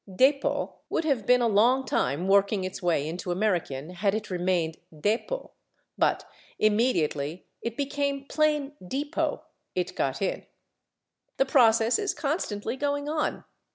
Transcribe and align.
/Dépôt/ 0.09 0.73
would 0.89 1.03
have 1.05 1.27
been 1.27 1.41
a 1.43 1.47
long 1.47 1.85
time 1.85 2.27
working 2.27 2.63
its 2.63 2.81
way 2.81 3.07
into 3.07 3.29
American 3.29 3.91
had 3.91 4.15
it 4.15 4.31
remained 4.31 4.77
/dépôt/, 4.91 5.51
but 5.95 6.25
immediately 6.57 7.45
it 7.61 7.77
became 7.77 8.25
plain 8.25 8.73
/depot/ 8.81 9.41
it 9.75 9.95
got 9.95 10.19
in. 10.19 10.47
The 11.37 11.45
process 11.45 11.99
is 11.99 12.15
constantly 12.15 12.75
going 12.75 13.07
on. 13.07 13.43